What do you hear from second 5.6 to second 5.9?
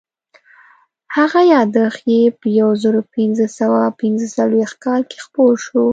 شو.